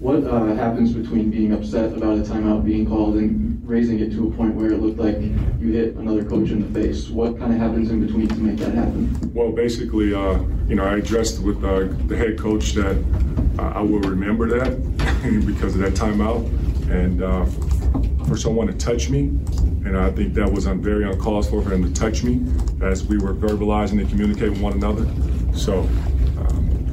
[0.00, 4.28] What uh, happens between being upset about a timeout being called and raising it to
[4.28, 5.18] a point where it looked like
[5.58, 7.08] you hit another coach in the face?
[7.08, 9.32] What kind of happens in between to make that happen?
[9.32, 10.38] Well, basically, uh,
[10.68, 13.02] you know, I addressed with uh, the head coach that
[13.58, 14.76] I will remember that
[15.46, 16.44] because of that timeout,
[16.90, 17.46] and uh,
[18.26, 19.28] for someone to touch me,
[19.86, 22.44] and I think that was very uncalled for for him to touch me
[22.82, 25.06] as we were verbalizing and communicating with one another.
[25.54, 25.88] So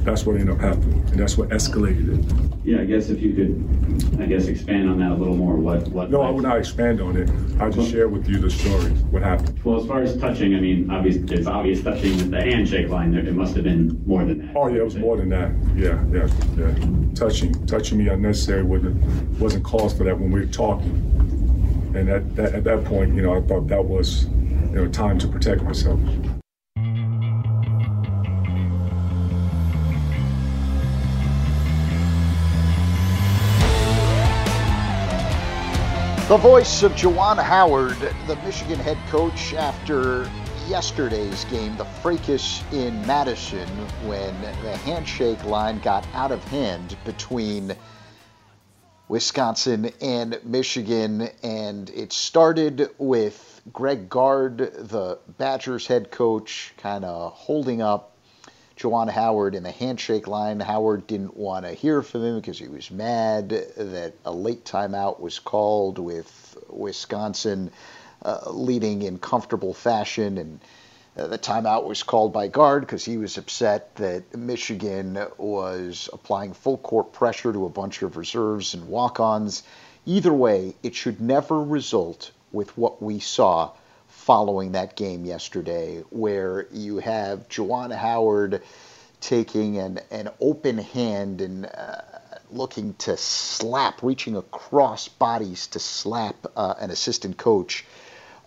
[0.04, 2.43] that's what ended up happening, and that's what escalated it.
[2.64, 5.56] Yeah, I guess if you could, I guess, expand on that a little more.
[5.56, 5.86] What?
[5.88, 6.10] What?
[6.10, 7.28] No, I would not expand on it.
[7.60, 9.62] I just share with you the story, what happened.
[9.62, 13.12] Well, as far as touching, I mean, obvious, it's obvious touching with the handshake line.
[13.12, 14.56] There, it must have been more than that.
[14.56, 15.52] Oh yeah, it was more than that.
[15.76, 16.26] Yeah, yeah,
[16.56, 17.14] yeah.
[17.14, 19.04] Touching, touching me unnecessary wasn't
[19.38, 21.12] wasn't cause for that when we were talking.
[21.94, 25.18] And at that, at that point, you know, I thought that was, you know, time
[25.18, 26.00] to protect myself.
[36.34, 37.96] The voice of Juwan Howard,
[38.26, 40.28] the Michigan head coach, after
[40.66, 43.68] yesterday's game, the fracas in Madison,
[44.04, 47.76] when the handshake line got out of hand between
[49.06, 51.28] Wisconsin and Michigan.
[51.44, 58.13] And it started with Greg Gard, the Badgers head coach, kind of holding up
[58.76, 60.58] Juwan Howard in the handshake line.
[60.58, 65.20] Howard didn't want to hear from him because he was mad that a late timeout
[65.20, 67.70] was called with Wisconsin
[68.22, 70.38] uh, leading in comfortable fashion.
[70.38, 70.60] And
[71.16, 76.52] uh, the timeout was called by Gard because he was upset that Michigan was applying
[76.52, 79.62] full court pressure to a bunch of reserves and walk ons.
[80.04, 83.70] Either way, it should never result with what we saw
[84.24, 88.62] following that game yesterday, where you have Juwan Howard
[89.20, 92.00] taking an, an open hand and uh,
[92.50, 97.84] looking to slap, reaching across bodies to slap uh, an assistant coach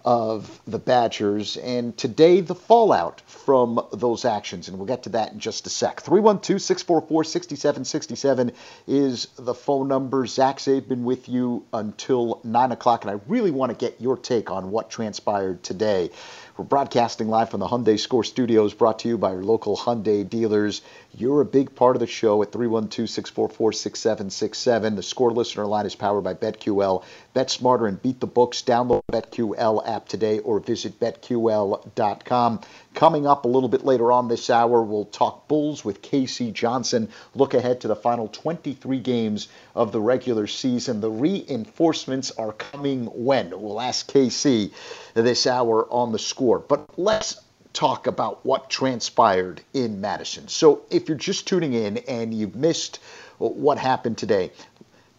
[0.07, 1.57] of the Badgers.
[1.57, 4.69] And today, the fallout from those actions.
[4.69, 5.99] And we'll get to that in just a sec.
[5.99, 8.53] 312 644 6767
[8.87, 10.25] is the phone number.
[10.25, 13.03] Zach been with you until 9 o'clock.
[13.03, 16.09] And I really want to get your take on what transpired today.
[16.57, 20.27] We're broadcasting live from the Hyundai Score Studios, brought to you by your local Hyundai
[20.27, 20.81] dealers.
[21.15, 24.95] You're a big part of the show at 312 644 6767.
[24.95, 27.03] The Score listener line is powered by BetQL.
[27.35, 28.63] Bet smarter and beat the books.
[28.63, 32.61] Download the BetQL app today or visit BetQL.com.
[32.97, 36.49] Coming up a little bit later on this hour, we'll talk Bulls with K.C.
[36.49, 37.09] Johnson.
[37.35, 40.99] Look ahead to the final 23 games of the regular season.
[40.99, 43.51] The reinforcements are coming when?
[43.51, 44.71] We'll ask KC
[45.13, 46.57] this hour on the score.
[46.57, 47.39] But let's
[47.71, 50.47] talk about what transpired in Madison.
[50.47, 52.99] So if you're just tuning in and you've missed
[53.37, 54.51] what happened today,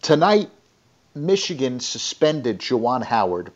[0.01, 0.49] tonight
[1.15, 3.53] Michigan suspended Juwan Howard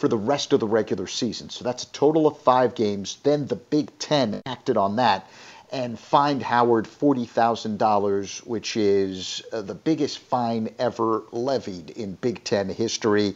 [0.00, 1.50] for the rest of the regular season.
[1.50, 3.18] So that's a total of five games.
[3.22, 5.28] Then the Big Ten acted on that
[5.70, 12.70] and fined Howard $40,000, which is uh, the biggest fine ever levied in Big Ten
[12.70, 13.34] history.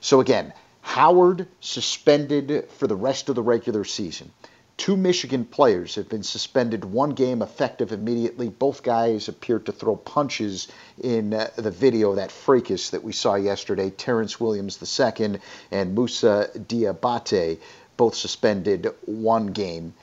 [0.00, 4.30] So again, Howard suspended for the rest of the regular season.
[4.78, 8.48] Two Michigan players have been suspended, one game effective immediately.
[8.48, 10.68] Both guys appeared to throw punches
[11.02, 13.90] in uh, the video, that fracas that we saw yesterday.
[13.90, 15.40] Terrence Williams II
[15.72, 17.58] and Moussa Diabate,
[17.96, 19.94] both suspended one game.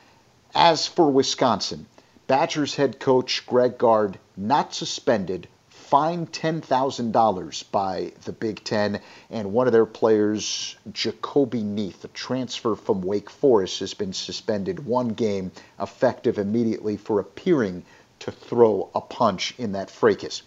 [0.54, 1.86] As for Wisconsin,
[2.28, 5.48] Badgers head coach Greg Gard not suspended,
[5.86, 12.76] fined $10,000 by the Big Ten, and one of their players, Jahcobi Neath, a transfer
[12.76, 17.84] from Wake Forest, has been suspended one game, effective immediately for appearing
[18.18, 20.42] to throw a punch in that fracas.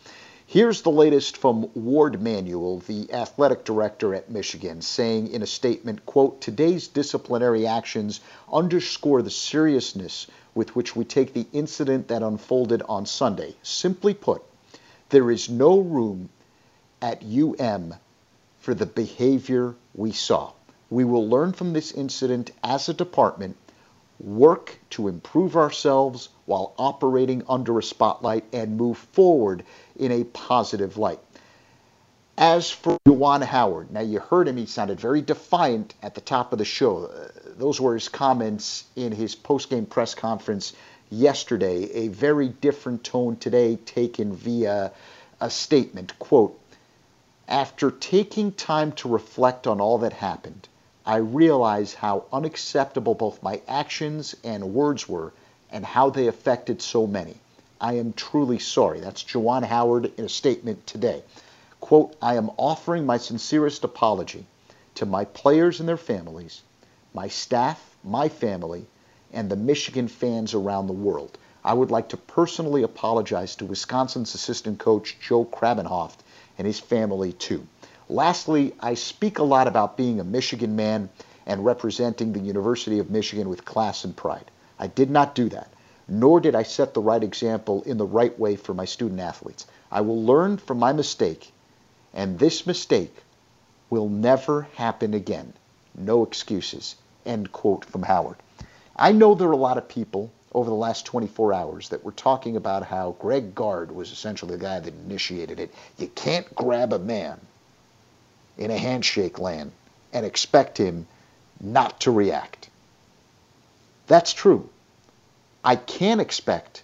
[0.44, 6.04] Here's the latest from Warde Manuel, the athletic director at Michigan, saying in a statement,
[6.04, 8.20] quote, today's disciplinary actions
[8.52, 13.54] underscore the seriousness with which we take the incident that unfolded on Sunday.
[13.62, 14.42] Simply put,
[15.10, 16.28] there is no room
[17.00, 17.94] at UM
[18.60, 20.52] for the behavior we saw.
[20.90, 23.56] We will learn from this incident as a department,
[24.20, 29.64] work to improve ourselves while operating under a spotlight, and move forward
[29.96, 31.20] in a positive light.
[32.36, 36.52] As for Juwan Howard, now you heard him, he sounded very defiant at the top
[36.52, 37.10] of the show.
[37.56, 40.72] Those were his comments in his post-game press conference
[41.10, 44.92] yesterday, a very different tone today taken via
[45.40, 46.18] a statement.
[46.18, 46.58] Quote,
[47.46, 50.68] after taking time to reflect on all that happened,
[51.06, 55.32] I realize how unacceptable both my actions and words were
[55.70, 57.36] and how they affected so many.
[57.80, 59.00] I am truly sorry.
[59.00, 61.22] That's Juwan Howard in a statement today.
[61.80, 64.44] Quote, I am offering my sincerest apology
[64.96, 66.62] to my players and their families,
[67.14, 68.84] my staff, my family,
[69.32, 71.38] and the Michigan fans around the world.
[71.64, 76.18] I would like to personally apologize to Wisconsin's assistant coach Joe Krabbenhoft
[76.56, 77.66] and his family too.
[78.08, 81.10] Lastly, I speak a lot about being a Michigan man
[81.46, 84.50] and representing the University of Michigan with class and pride.
[84.78, 85.70] I did not do that,
[86.06, 89.66] nor did I set the right example in the right way for my student athletes.
[89.90, 91.52] I will learn from my mistake,
[92.14, 93.14] and this mistake
[93.90, 95.52] will never happen again.
[95.94, 96.96] No excuses.
[97.26, 98.36] End quote from Howard.
[98.98, 102.12] I know there are a lot of people over the last 24 hours that were
[102.12, 105.72] talking about how Greg Gard was essentially the guy that initiated it.
[105.98, 107.38] You can't grab a man
[108.56, 109.70] in a handshake land
[110.12, 111.06] and expect him
[111.60, 112.70] not to react.
[114.08, 114.68] That's true.
[115.62, 116.82] I can't expect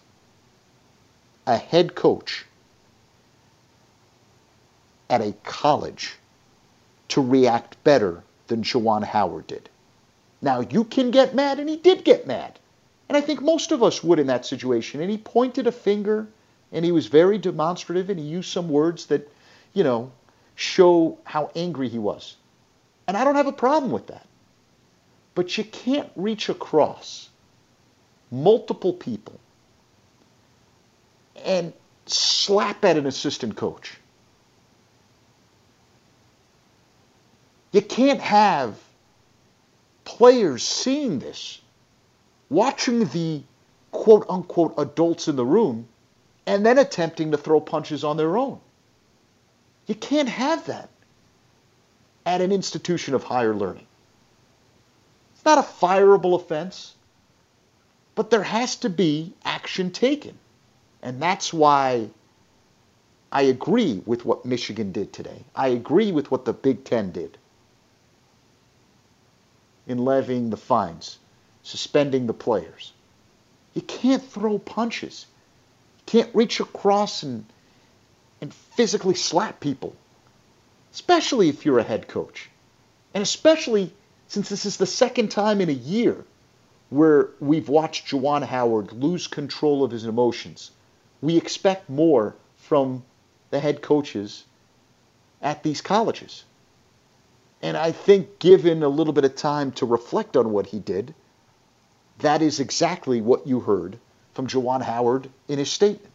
[1.46, 2.44] a head coach
[5.10, 6.14] at a college
[7.08, 9.68] to react better than Juwan Howard did.
[10.44, 12.58] Now, you can get mad, and he did get mad.
[13.08, 15.00] And I think most of us would in that situation.
[15.00, 16.28] And he pointed a finger,
[16.70, 19.26] and he was very demonstrative, and he used some words that,
[19.72, 20.12] you know,
[20.54, 22.36] show how angry he was.
[23.08, 24.26] And I don't have a problem with that.
[25.34, 27.30] But you can't reach across
[28.30, 29.40] multiple people
[31.42, 31.72] and
[32.04, 33.96] slap at an assistant coach.
[37.72, 38.83] You can't have
[40.04, 41.60] players seeing this,
[42.48, 43.42] watching the
[43.90, 45.88] quote unquote adults in the room,
[46.46, 48.60] and then attempting to throw punches on their own.
[49.86, 50.88] You can't have that
[52.26, 53.86] at an institution of higher learning.
[55.34, 56.94] It's not a fireable offense,
[58.14, 60.38] but there has to be action taken.
[61.02, 62.08] And that's why
[63.30, 65.44] I agree with what Michigan did today.
[65.54, 67.36] I agree with what the Big Ten did
[69.86, 71.18] in levying the fines,
[71.62, 72.92] suspending the players.
[73.74, 75.26] You can't throw punches.
[75.98, 77.44] You can't reach across and,
[78.40, 79.94] and physically slap people,
[80.92, 82.50] especially if you're a head coach.
[83.12, 83.92] And especially
[84.28, 86.24] since this is the second time in a year
[86.90, 90.70] where we've watched Juwan Howard lose control of his emotions.
[91.20, 93.04] We expect more from
[93.50, 94.44] the head coaches
[95.42, 96.44] at these colleges.
[97.64, 101.14] And I think, given a little bit of time to reflect on what he did,
[102.18, 103.98] that is exactly what you heard
[104.34, 106.12] from Juwan Howard in his statement.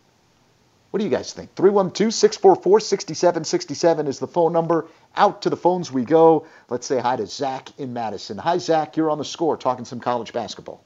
[0.92, 1.56] What do you guys think?
[1.56, 4.86] 312 644 6767 is the phone number.
[5.16, 6.46] Out to the phones we go.
[6.70, 8.38] Let's say hi to Zach in Madison.
[8.38, 8.96] Hi, Zach.
[8.96, 10.84] You're on the score talking some college basketball.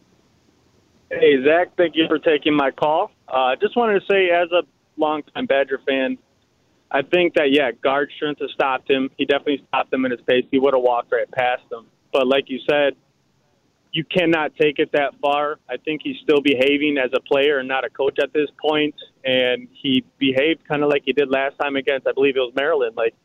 [1.12, 1.76] Hey, Zach.
[1.76, 3.12] Thank you for taking my call.
[3.28, 4.64] Uh, just wanted to say, as a
[4.96, 6.18] longtime Badger fan,
[6.94, 9.10] I think that yeah, Gard shouldn't have stopped him.
[9.18, 10.46] He definitely stopped him in his pace.
[10.52, 11.88] He would have walked right past him.
[12.12, 12.94] But like you said,
[13.92, 15.60] you cannot take it that far.
[15.70, 18.96] I think he's still behaving as a player and not a coach at this point,
[19.24, 22.54] and he behaved kind of like he did last time against, I believe it was
[22.56, 22.96] Maryland.
[22.96, 23.16] Like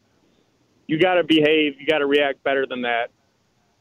[0.86, 3.08] you got to behave, you got to react better than that.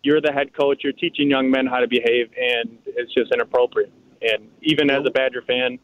[0.04, 0.82] You're the head coach.
[0.84, 3.92] You're teaching young men how to behave, and it's just inappropriate.
[4.22, 5.80] And even as a Badger fan,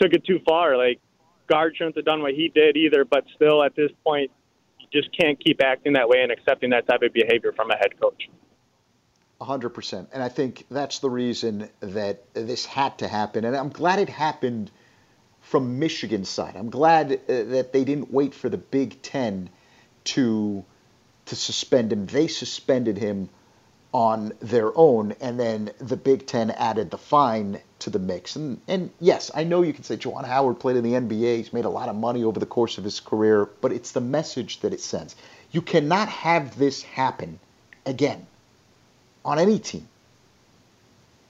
[0.00, 0.76] took it too far.
[0.76, 1.00] Like
[1.46, 4.30] Gard shouldn't have done what he did either, but still, at this point,
[4.78, 7.76] you just can't keep acting that way and accepting that type of behavior from a
[7.76, 8.28] head coach.
[9.40, 10.06] 100%.
[10.12, 13.44] And I think that's the reason that this had to happen.
[13.44, 14.70] And I'm glad it happened
[15.40, 16.56] from Michigan's side.
[16.56, 19.50] I'm glad uh, that they didn't wait for the Big Ten
[20.04, 20.64] to
[21.26, 22.06] to suspend him.
[22.06, 23.28] They suspended him
[23.96, 28.36] on their own, and then the Big Ten added the fine to the mix.
[28.36, 31.38] And and yes, I know you can say Juwan Howard played in the NBA.
[31.38, 34.02] He's made a lot of money over the course of his career, but it's the
[34.02, 35.16] message that it sends.
[35.50, 37.38] You cannot have this happen
[37.86, 38.26] again
[39.24, 39.88] on any team.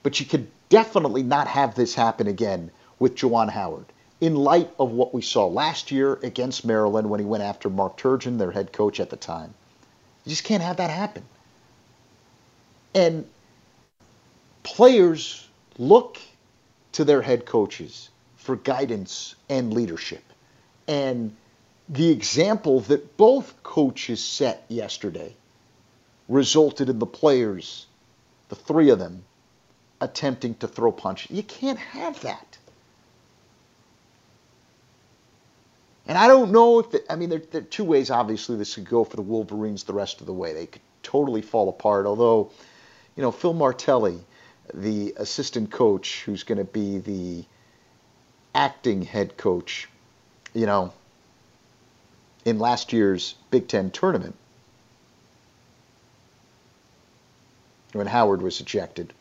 [0.03, 3.85] But you could definitely not have this happen again with Juwan Howard
[4.19, 7.97] in light of what we saw last year against Maryland when he went after Mark
[7.97, 9.53] Turgeon, their head coach at the time.
[10.25, 11.23] You just can't have that happen.
[12.97, 13.29] And
[14.63, 16.17] players look
[16.93, 20.23] to their head coaches for guidance and leadership.
[20.87, 21.35] And
[21.87, 25.35] the example that both coaches set yesterday
[26.27, 27.85] resulted in the players,
[28.49, 29.23] the three of them,
[30.01, 31.29] attempting to throw punches.
[31.29, 32.57] You can't have that.
[36.07, 38.73] And I don't know if, it, I mean, there, there, are two ways, obviously, this
[38.73, 40.53] could go for the Wolverines the rest of the way.
[40.53, 42.51] They could totally fall apart, although
[43.17, 44.19] you know, Phil Martelli,
[44.73, 47.43] the assistant coach who's going to be the
[48.53, 49.89] acting head coach,
[50.53, 50.93] you know,
[52.45, 54.35] in last year's Big Ten tournament
[57.93, 59.13] when Howard was ejected.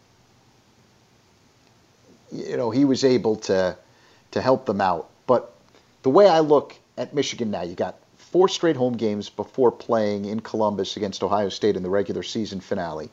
[2.30, 3.76] You know, he was able to
[4.32, 5.08] to help them out.
[5.26, 5.54] But
[6.02, 10.26] the way I look at Michigan now, you got four straight home games before playing
[10.26, 13.10] in Columbus against Ohio State in the regular season finale.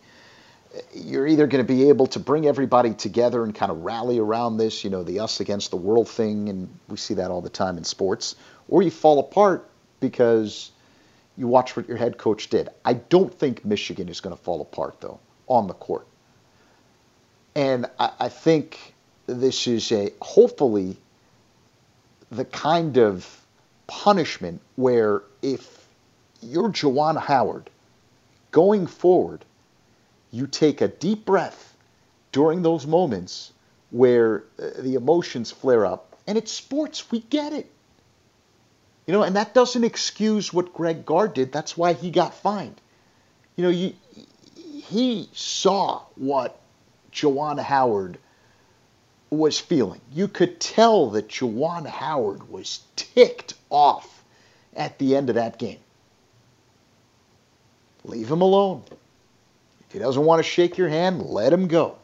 [0.94, 4.58] You're either going to be able to bring everybody together and kind of rally around
[4.58, 7.50] this, you know, the us against the world thing, and we see that all the
[7.50, 8.36] time in sports,
[8.68, 10.72] or you fall apart because
[11.38, 12.70] you watch what your head coach did.
[12.86, 16.08] I don't think Michigan is going to fall apart, though, on the court.
[17.56, 18.94] And I, I think
[19.28, 20.98] this is a hopefully
[22.32, 23.28] the kind of
[23.88, 25.88] punishment where if
[26.42, 27.70] you're Juwan Howard,
[28.52, 29.46] going forward,
[30.34, 31.78] you take a deep breath
[32.32, 33.54] during those moments
[33.92, 36.18] where uh, the emotions flare up.
[36.26, 37.70] And it's sports, we get it.
[39.06, 41.52] You know, and that doesn't excuse what Greg Gard did.
[41.52, 42.82] That's why he got fined.
[43.56, 43.94] You know, you,
[44.56, 46.60] he saw what
[47.12, 48.18] Juwan Howard
[49.30, 50.02] was feeling.
[50.12, 54.24] You could tell that Juwan Howard was ticked off
[54.76, 55.80] at the end of that game.
[58.04, 58.84] Leave him alone.
[59.94, 61.98] If he doesn't want to shake your hand, let him go.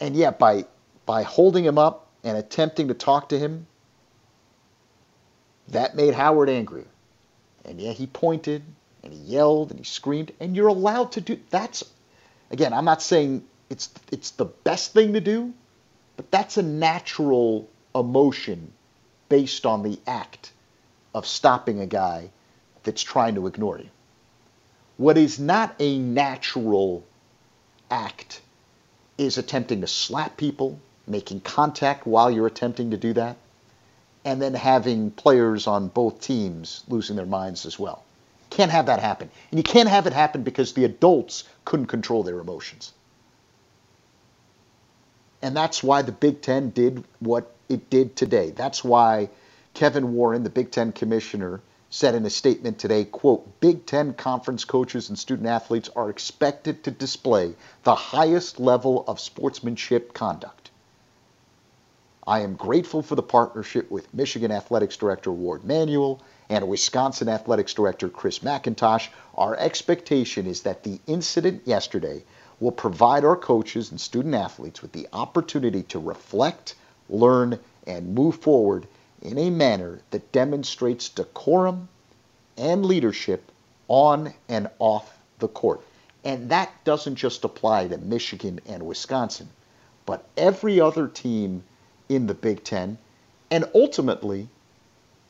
[0.00, 0.64] And yet, by,
[1.04, 3.66] by holding him up and attempting to talk to him,
[5.68, 6.86] that made Howard angry.
[7.66, 8.62] And yet he pointed
[9.04, 11.84] and he yelled and he screamed, and you're allowed to do that's
[12.50, 15.52] again, I'm not saying it's it's the best thing to do,
[16.16, 18.72] but that's a natural emotion
[19.28, 20.50] based on the act
[21.14, 22.30] of stopping a guy
[22.84, 23.90] that's trying to ignore you.
[24.96, 27.04] What is not a natural
[27.90, 28.40] act
[29.18, 33.36] is attempting to slap people, making contact while you're attempting to do that,
[34.24, 38.04] and then having players on both teams losing their minds as well.
[38.50, 39.30] Can't have that happen.
[39.50, 42.92] And you can't have it happen because the adults couldn't control their emotions.
[45.42, 48.50] And that's why the Big Ten did what it did today.
[48.50, 49.28] That's why
[49.74, 54.64] Kevin Warren, the Big Ten commissioner, said in a statement today, quote, Big Ten conference
[54.64, 60.70] coaches and student athletes are expected to display the highest level of sportsmanship conduct.
[62.26, 67.72] I am grateful for the partnership with Michigan Athletics Director Warde Manuel and Wisconsin Athletics
[67.72, 69.08] Director Chris McIntosh.
[69.36, 72.24] Our expectation is that the incident yesterday
[72.58, 76.74] will provide our coaches and student athletes with the opportunity to reflect,
[77.08, 78.88] learn, and move forward
[79.26, 81.88] in a manner that demonstrates decorum
[82.56, 83.50] and leadership
[83.88, 85.80] on and off the court.
[86.24, 89.48] And that doesn't just apply to Michigan and Wisconsin,
[90.06, 91.64] but every other team
[92.08, 92.98] in the Big Ten,
[93.50, 94.48] and ultimately,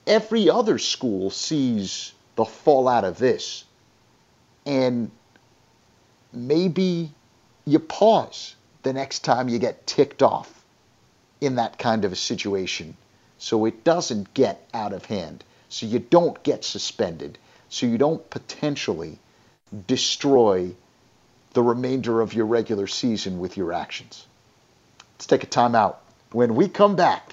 [0.06, 3.64] every other school sees the fallout of this.
[4.66, 5.10] And
[6.34, 7.10] maybe
[7.64, 10.64] you pause the next time you get ticked off
[11.40, 12.94] in that kind of a situation
[13.38, 17.38] so it doesn't get out of hand, so you don't get suspended,
[17.68, 19.18] so you don't potentially
[19.86, 20.74] destroy
[21.52, 24.26] the remainder of your regular season with your actions.
[25.14, 26.02] Let's take a time out.
[26.32, 27.32] When we come back,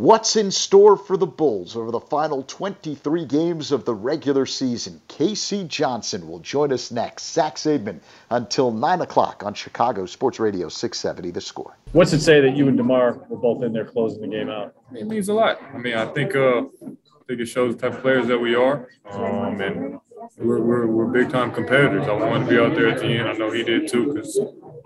[0.00, 4.98] What's in store for the Bulls over the final 23 games of the regular season?
[5.08, 5.64] K.C.
[5.64, 7.34] Johnson will join us next.
[7.34, 11.76] Zach Zaidman until 9 o'clock on Chicago Sports Radio 670 The Score.
[11.92, 14.74] What's it say that you and DeMar were both in there closing the game out?
[14.94, 15.60] It means a lot.
[15.74, 18.54] I mean, I think uh, I think it shows the type of players that we
[18.54, 20.00] are, um, and
[20.38, 22.08] we're, we're, we're big time competitors.
[22.08, 23.28] I wanted to be out there at the end.
[23.28, 24.40] I know he did too, because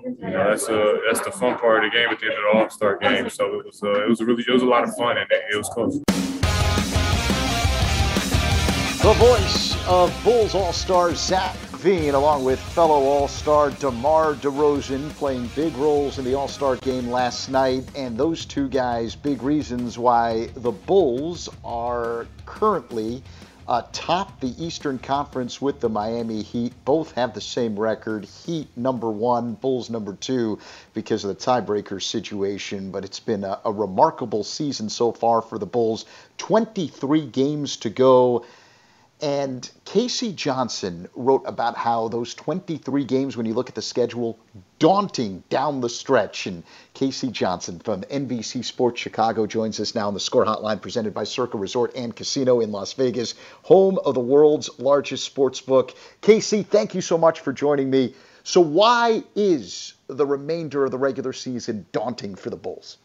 [0.05, 2.53] you know that's uh that's the fun part of the game at the end of
[2.53, 3.29] the All Star game.
[3.31, 5.57] So it was uh, it was really it was a lot of fun and it,
[5.57, 6.01] was close.
[9.03, 15.11] The voice of Bulls All Star Zach LaVine, along with fellow All Star DeMar DeRozan,
[15.11, 17.85] playing big roles in the All Star game last night.
[17.95, 23.23] And those two guys, big reasons why the Bulls are currently
[23.69, 26.73] atop the Eastern Conference with the Miami Heat.
[26.85, 28.25] Both have the same record.
[28.25, 30.59] Heat number one, Bulls number two
[30.93, 32.91] because of the tiebreaker situation.
[32.91, 36.05] But it's been a, a remarkable season so far for the Bulls.
[36.39, 38.45] 23 games to go.
[39.25, 40.35] And K.C.
[40.35, 44.39] Johnson wrote about how those 23 games, when you look at the schedule,
[44.79, 46.47] daunting down the stretch.
[46.47, 46.63] And
[46.93, 47.31] K.C.
[47.31, 51.57] Johnson from NBC Sports Chicago joins us now on the Score Hotline, presented by Circa
[51.57, 55.95] Resort and Casino in Las Vegas, home of the world's largest sports book.
[56.21, 58.15] K.C., thank you so much for joining me.
[58.43, 62.99] So why is the remainder of the regular season daunting for the Bulls?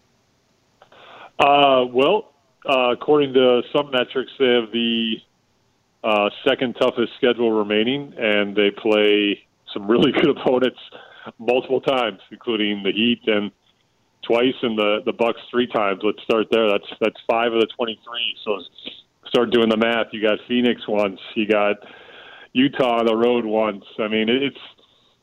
[1.39, 2.33] Uh, well,
[2.65, 5.21] uh, according to some metrics, they have the
[6.03, 10.79] uh, second toughest schedule remaining, and they play some really good opponents
[11.37, 13.51] multiple times, including the Heat and
[14.25, 16.01] twice, and the the Bucks three times.
[16.03, 16.69] Let's start there.
[16.69, 18.35] That's that's five of the twenty three.
[18.45, 18.61] So
[19.27, 20.07] start doing the math.
[20.11, 21.19] You got Phoenix once.
[21.35, 21.77] You got
[22.53, 23.83] Utah on the road once.
[23.99, 24.57] I mean, it's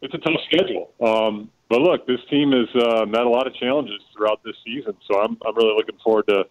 [0.02, 0.92] it's a tough schedule.
[1.00, 4.95] Um, but look, this team has uh, met a lot of challenges throughout this season,
[5.11, 6.45] so I'm I'm really looking forward to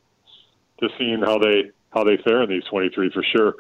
[0.82, 3.54] to seeing how they how they fare in these 23 for sure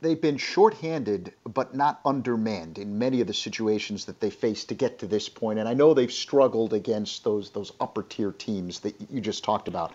[0.00, 4.74] they've been shorthanded but not undermanned in many of the situations that they faced to
[4.74, 5.58] get to this point.
[5.58, 9.68] And I know they've struggled against those those upper tier teams that you just talked
[9.68, 9.92] about.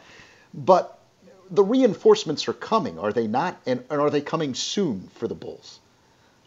[0.53, 1.00] But
[1.51, 3.60] the reinforcements are coming, are they not?
[3.65, 5.79] And, and are they coming soon for the Bulls?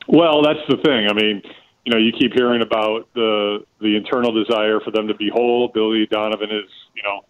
[0.06, 1.08] Well, that's the thing.
[1.08, 1.42] I mean,
[1.84, 5.68] you know, you keep hearing about the the internal desire for them to be whole.
[5.68, 7.25] Billy Donovan has, you know,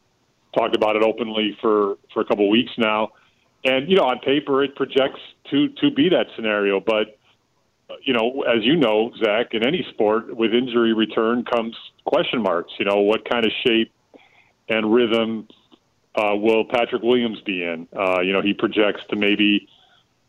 [0.54, 3.12] talked about it openly for for a couple of weeks now.
[3.64, 6.80] And you know, on paper, it projects to to be that scenario.
[6.80, 7.18] But
[8.02, 12.72] you know, as you know, Zach, in any sport, with injury return comes question marks.
[12.78, 13.92] You know, what kind of shape
[14.68, 15.48] and rhythm
[16.14, 17.86] uh, will Patrick Williams be in?
[17.96, 19.68] Uh, you know, he projects to maybe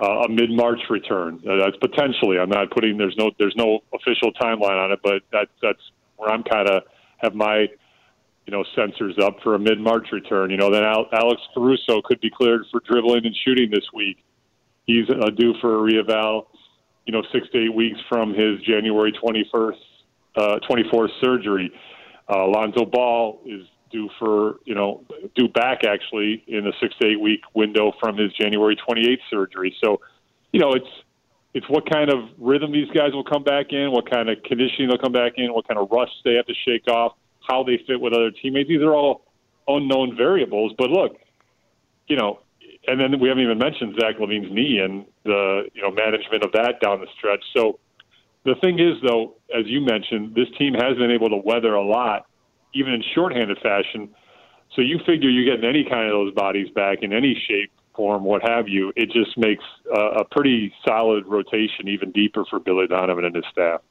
[0.02, 1.42] uh, a mid-March return.
[1.48, 2.40] Uh, that's potentially.
[2.40, 2.98] I'm not putting.
[2.98, 3.32] There's no.
[3.38, 6.84] There's no official timeline on it, but that that's where I'm kind of
[7.18, 7.68] have my
[8.46, 10.50] you know, sensors up for a mid-March return.
[10.50, 14.18] You know, then Alex Caruso could be cleared for dribbling and shooting this week.
[14.86, 16.48] He's uh, due for a reeval,
[17.06, 19.78] you know, six to eight weeks from his January 21st,
[20.36, 21.72] uh, 24th surgery.
[22.30, 27.08] Uh, Lonzo Ball is due for, you know, due back actually in a six to
[27.08, 29.74] eight week window from his January 28th surgery.
[29.84, 30.02] So,
[30.52, 30.88] you know, it's
[31.54, 34.90] it's what kind of rhythm these guys will come back in, what kind of conditioning
[34.90, 37.14] they'll come back in, what kind of rust they have to shake off
[37.48, 38.70] how they fit with other teammates.
[38.70, 39.26] These are all
[39.68, 40.74] unknown variables.
[40.78, 41.18] But look,
[42.08, 42.40] you know,
[42.88, 46.52] and then we haven't even mentioned Zach LaVine's knee and the you know management of
[46.54, 47.44] that down the stretch.
[47.56, 47.80] So
[48.46, 51.86] the thing is, though, as you mentioned, this team has been able to weather a
[51.86, 52.26] lot,
[52.74, 54.10] even in shorthanded fashion.
[54.76, 58.24] So you figure you're getting any kind of those bodies back in any shape, form,
[58.24, 58.92] what have you.
[58.96, 59.64] It just makes
[59.96, 63.82] a, a pretty solid rotation even deeper for Billy Donovan and his staff.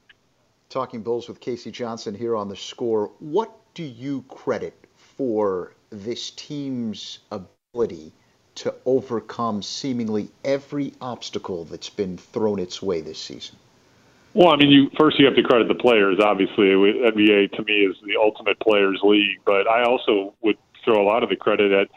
[0.73, 1.69] Talking Bulls with K.C.
[1.69, 3.11] Johnson here on the score.
[3.19, 8.11] What do you credit for this team's ability
[8.55, 13.55] to overcome seemingly every obstacle that's been thrown its way this season?
[14.33, 16.17] Well, I mean, you first you have to credit the players.
[16.19, 21.05] Obviously, NBA to me is the ultimate players' league, but I also would throw a
[21.05, 21.87] lot of the credit at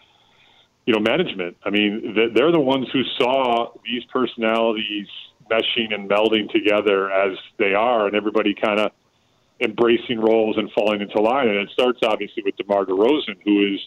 [0.84, 1.56] you know management.
[1.64, 5.08] I mean, they're the ones who saw these personalities
[5.50, 8.92] meshing and melding together as they are, and everybody kind of
[9.60, 11.48] embracing roles and falling into line.
[11.48, 13.80] And it starts obviously with DeMar DeRozan, who is,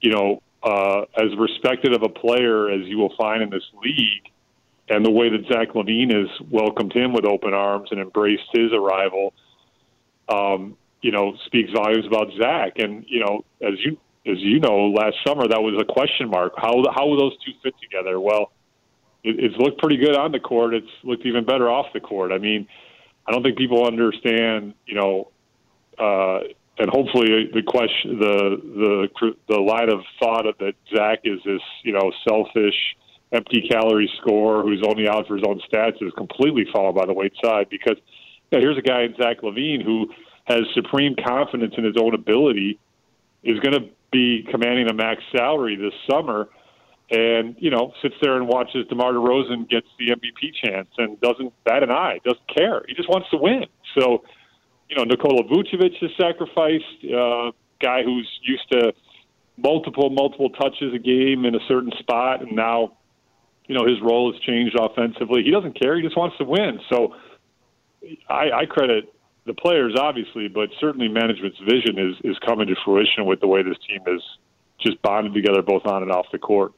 [0.00, 4.30] you know, uh, as respected of a player as you will find in this league,
[4.88, 8.72] and the way that Zach LaVine has welcomed him with open arms and embraced his
[8.72, 9.32] arrival,
[10.28, 12.78] um, you know, speaks volumes about Zach.
[12.78, 16.52] And you know, as you as you know, last summer that was a question mark.
[16.56, 18.20] How how will those two fit together?
[18.20, 18.50] Well
[19.24, 20.74] it, it's looked pretty good on the court.
[20.74, 22.30] It's looked even better off the court.
[22.32, 22.68] I mean,
[23.26, 25.30] I don't think people understand, you know,
[25.98, 26.40] uh,
[26.76, 31.62] and hopefully the question, the the the line of thought of that Zach is this,
[31.84, 32.74] you know, selfish,
[33.32, 37.12] empty calorie score who's only out for his own stats is completely fallen by the
[37.12, 37.96] wayside because
[38.50, 40.10] you know, here's a guy in Zach LaVine who
[40.44, 42.78] has supreme confidence in his own ability,
[43.42, 46.48] is going to be commanding a max salary this summer
[47.10, 51.52] and you know sits there and watches DeMar DeRozan gets the MVP chance and doesn't
[51.64, 52.82] bat an eye, doesn't care.
[52.88, 53.66] He just wants to win.
[53.98, 54.24] So,
[54.88, 58.92] you know, Nikola Vucevic has sacrificed uh, guy who's used to
[59.56, 62.96] multiple multiple touches a game in a certain spot, and now,
[63.66, 65.42] you know, his role has changed offensively.
[65.42, 65.96] He doesn't care.
[65.96, 66.80] He just wants to win.
[66.90, 67.14] So,
[68.28, 69.14] I, I credit
[69.46, 73.62] the players obviously, but certainly management's vision is is coming to fruition with the way
[73.62, 74.22] this team is
[74.80, 76.72] just bonded together both on and off the court.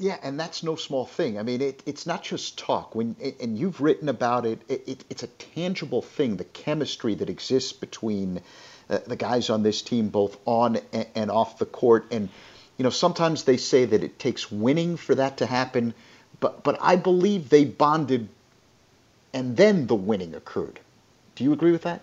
[0.00, 1.40] Yeah, and that's no small thing.
[1.40, 2.94] I mean, it, it's not just talk.
[2.94, 6.36] When and you've written about it, it, it it's a tangible thing.
[6.36, 8.40] The chemistry that exists between
[8.88, 10.78] uh, the guys on this team, both on
[11.16, 12.06] and off the court.
[12.12, 12.28] And
[12.76, 15.94] you know, sometimes they say that it takes winning for that to happen,
[16.38, 18.28] but but I believe they bonded,
[19.34, 20.78] and then the winning occurred.
[21.34, 22.02] Do you agree with that?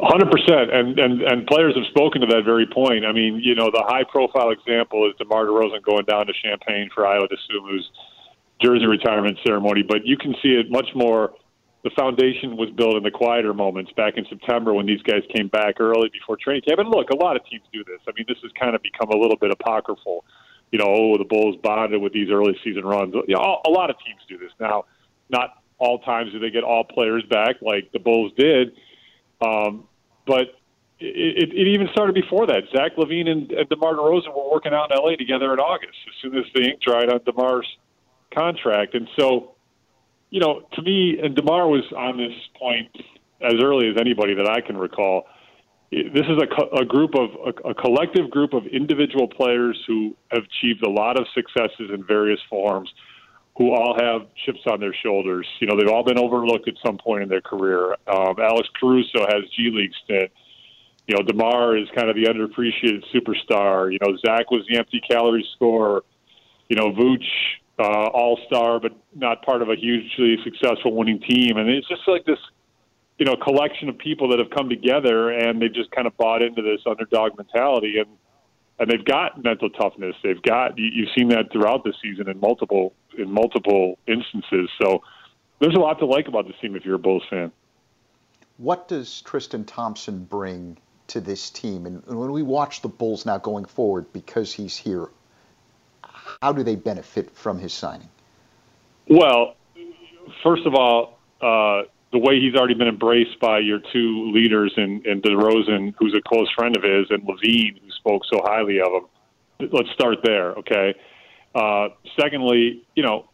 [0.00, 3.04] Hundred percent, and and and players have spoken to that very point.
[3.04, 7.04] I mean, you know, the high-profile example is DeMar DeRozan going down to Champaign for
[7.04, 7.90] Ayo Dosunmu's
[8.62, 11.34] jersey retirement ceremony, but you can see it much more
[11.84, 15.48] the foundation was built in the quieter moments back in September when these guys came
[15.48, 16.78] back early before training camp.
[16.78, 17.98] And look, a lot of teams do this.
[18.06, 20.24] I mean, this has kind of become a little bit apocryphal.
[20.70, 23.14] You know, oh, the Bulls bonded with these early season runs.
[23.26, 24.84] You know, a lot of teams do this now.
[25.28, 28.72] Not all times do they get all players back like the Bulls did,
[29.42, 29.88] um,
[30.26, 30.54] but
[31.00, 32.62] it, it, even started before that.
[32.74, 36.14] Zach LaVine and, and DeMar DeRozan were working out in LA together in August as
[36.22, 37.66] soon as the ink dried on DeMar's
[38.32, 38.94] contract.
[38.94, 39.52] And so,
[40.30, 42.94] you know, to me, and DeMar was on this point
[43.40, 45.26] as early as anybody that I can recall.
[45.90, 50.44] This is a, a group of a, a collective group of individual players who have
[50.44, 52.90] achieved a lot of successes in various forms,
[53.56, 55.46] who all have chips on their shoulders.
[55.60, 57.96] You know, they've all been overlooked at some point in their career.
[58.06, 60.30] Um, Alex Caruso has G League stint
[61.06, 63.92] you know, DeMar is kind of the underappreciated superstar.
[63.92, 66.02] You know, Zach was the empty calorie scorer.
[66.68, 67.26] You know, Vooch,
[67.78, 71.56] uh, all star, but not part of a hugely successful winning team.
[71.56, 72.38] And it's just like this,
[73.18, 76.40] you know, collection of people that have come together and they've just kind of bought
[76.40, 77.98] into this underdog mentality.
[77.98, 78.08] And,
[78.78, 80.16] and they've got mental toughness.
[80.22, 84.70] They've got, you, you've seen that throughout the season in multiple, in multiple instances.
[84.80, 85.02] So
[85.60, 87.52] there's a lot to like about this team if you're a Bulls fan.
[88.58, 90.76] What does Tristan Thompson bring
[91.08, 91.86] to this team?
[91.86, 95.08] And, when we watch the Bulls now going forward, because he's here,
[96.42, 98.08] how do they benefit from his signing?
[99.08, 99.56] Well,
[100.42, 105.02] first of all, uh, the way he's already been embraced by your two leaders in,
[105.06, 108.92] in DeRozan, who's a close friend of his, and LaVine, who spoke so highly of
[108.92, 109.70] him.
[109.72, 110.94] Let's start there, okay?
[111.54, 111.88] Uh,
[112.20, 113.28] secondly, you know,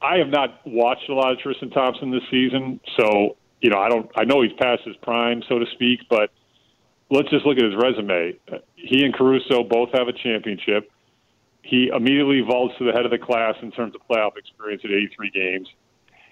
[0.00, 3.88] I have not watched a lot of Tristan Thompson this season, so you know, I
[3.88, 4.10] don't.
[4.16, 6.30] I know he's past his prime, so to speak, but
[7.10, 8.38] let's just look at his resume.
[8.76, 10.90] He and Caruso both have a championship.
[11.62, 14.90] He immediately vaults to the head of the class in terms of playoff experience at
[14.90, 15.68] 83 games.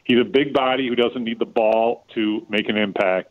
[0.08, 3.30] He's a big body who doesn't need the ball to make an impact.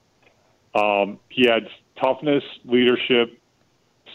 [0.76, 1.68] Um, he adds
[2.02, 3.38] toughness, leadership,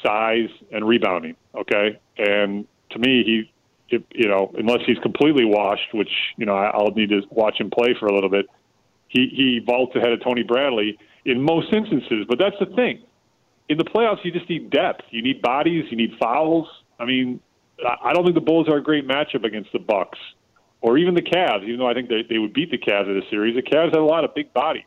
[0.04, 1.36] size, and rebounding.
[1.54, 6.54] Okay, and to me, he, if, you know, unless he's completely washed, which you know
[6.54, 8.46] I'll need to watch him play for a little bit.
[9.08, 13.02] He he vaults ahead of Tony Bradley in most instances, but that's the thing
[13.72, 15.02] in the playoffs, you just need depth.
[15.10, 15.84] You need bodies.
[15.90, 16.68] You need fouls.
[16.98, 17.40] I mean,
[18.04, 20.18] I don't think the Bulls are a great matchup against the Bucks
[20.82, 21.62] or even the Cavs.
[21.64, 23.94] Even though I think they, they would beat the Cavs in a series, the Cavs
[23.94, 24.84] have a lot of big bodies.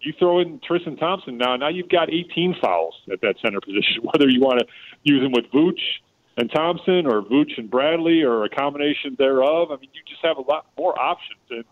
[0.00, 1.56] You throw in Tristan Thompson now.
[1.56, 4.02] Now you've got 18 fouls at that center position.
[4.02, 4.66] Whether you want to
[5.04, 5.80] use them with Vooch
[6.36, 9.70] and Thompson, or Vooch and Bradley, or a combination thereof.
[9.70, 11.40] I mean, you just have a lot more options.
[11.50, 11.64] And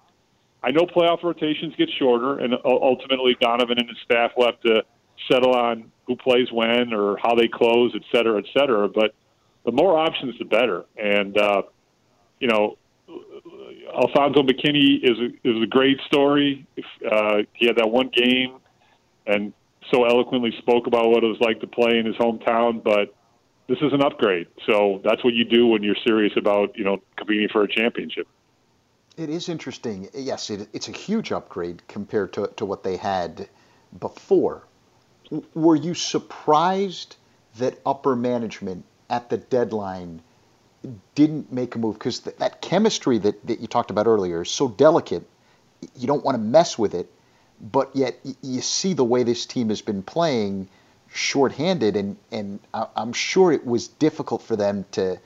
[0.62, 4.82] I know playoff rotations get shorter, and ultimately Donovan and his staff will have to
[5.30, 8.88] settle on who plays when or how they close, et cetera, et cetera.
[8.88, 9.14] But
[9.64, 10.84] the more options, the better.
[10.96, 11.62] And uh,
[12.40, 12.76] you know,
[13.94, 16.66] Alfonzo McKinnie is a, is a great story.
[17.10, 18.58] Uh, he had that one game
[19.26, 19.52] and
[19.92, 23.14] so eloquently spoke about what it was like to play in his hometown, but
[23.68, 24.46] this is an upgrade.
[24.66, 28.26] So that's what you do when you're serious about you know competing for a championship.
[29.16, 30.08] It is interesting.
[30.14, 33.48] Yes, it, it's a huge upgrade compared to, to what they had
[33.98, 34.62] before
[35.54, 37.16] were you surprised
[37.58, 40.22] that upper management at the deadline
[41.14, 41.94] didn't make a move?
[41.94, 45.26] Because th- that chemistry that, that you talked about earlier is so delicate.
[45.96, 47.10] You don't want to mess with it,
[47.60, 50.68] but yet y- you see the way this team has been playing
[51.12, 55.18] shorthanded, and, and I- I'm sure it was difficult for them to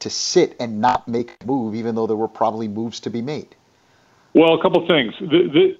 [0.00, 3.22] to sit and not make a move, even though there were probably moves to be
[3.22, 3.54] made.
[4.34, 5.14] Well, a couple things.
[5.20, 5.76] The, the,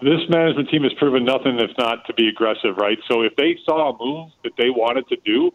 [0.00, 2.98] this management team has proven nothing if not to be aggressive, right?
[3.10, 5.50] So if they saw a move that they wanted to do,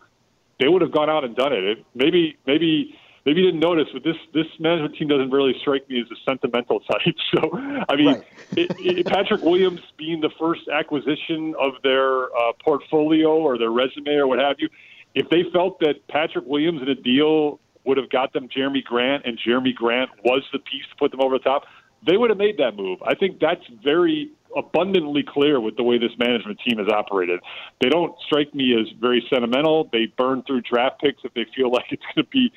[0.59, 1.63] they would have gone out and done it.
[1.63, 5.89] it maybe, maybe, maybe you didn't notice, but this this management team doesn't really strike
[5.89, 7.15] me as a sentimental type.
[7.33, 7.51] So,
[7.89, 8.23] I mean, right.
[8.57, 14.13] it, it, Patrick Williams being the first acquisition of their uh, portfolio or their resume
[14.15, 14.69] or what have you,
[15.15, 19.25] if they felt that Patrick Williams in a deal would have got them Jerami Grant
[19.25, 21.63] and Jerami Grant was the piece to put them over the top,
[22.05, 22.99] they would have made that move.
[23.05, 27.39] I think that's very abundantly clear with the way this management team has operated.
[27.81, 29.89] They don't strike me as very sentimental.
[29.91, 32.51] They burn through draft picks if they feel like it's going to be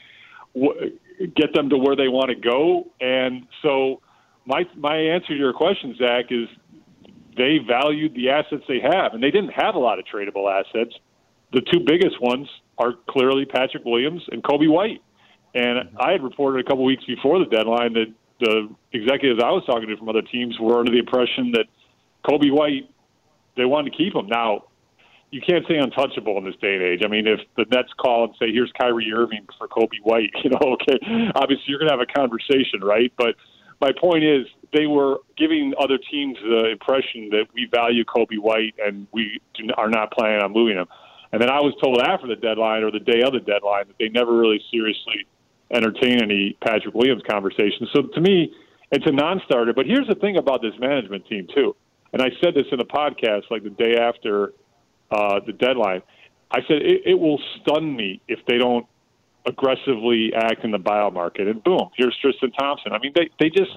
[1.35, 2.91] get them to where they want to go.
[3.01, 4.01] And so
[4.45, 6.49] my my answer to your question, Zach, is
[7.37, 10.95] they valued the assets they have, and they didn't have a lot of tradable assets.
[11.53, 15.03] The two biggest ones are clearly Patrick Williams and Coby White.
[15.55, 19.65] And I had reported a couple weeks before the deadline that the executives I was
[19.65, 21.65] talking to from other teams were under the impression that
[22.29, 22.91] Coby White
[23.57, 24.27] they wanted to keep him.
[24.27, 24.65] Now,
[25.37, 27.03] you can't say untouchable in this day and age.
[27.05, 30.49] I mean, if the Nets call and say, "Here's Kyrie Irving for Coby White," you
[30.49, 30.97] know, okay,
[31.35, 33.13] obviously you're going to have a conversation, right?
[33.19, 33.35] But
[33.83, 38.75] my point is they were giving other teams the impression that we value Coby White
[38.83, 39.39] and we
[39.77, 40.87] are not planning on moving him.
[41.33, 43.99] And then I was told after the deadline or the day of the deadline that
[43.99, 45.27] they never really seriously
[45.71, 47.87] entertain any Patrick Williams conversation.
[47.93, 48.55] So to me,
[48.91, 49.75] it's a non-starter.
[49.75, 51.77] But here's the thing about this management team too,
[52.15, 54.55] and I said this in a podcast like the day after
[55.11, 56.03] uh, the deadline.
[56.51, 58.87] I said it, it will stun me if they don't
[59.47, 61.49] aggressively act in the buyout market.
[61.49, 62.93] And boom, here's Tristan Thompson.
[62.93, 63.71] I mean, they they just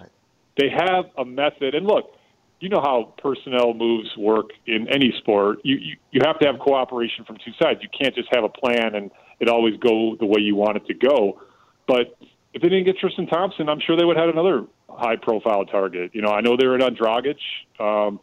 [0.58, 1.76] they have a method.
[1.76, 2.16] And look,
[2.60, 5.60] you know how personnel moves work in any sport.
[5.64, 7.80] You, you you have to have cooperation from two sides.
[7.82, 10.86] You can't just have a plan and it always go the way you want it
[10.88, 11.42] to go.
[11.88, 12.18] But
[12.54, 15.66] if they didn't get Tristan Thompson, I'm sure they would have had another high profile
[15.66, 16.12] target.
[16.14, 17.38] You know, I know they were in on Dragic,
[17.80, 18.20] um,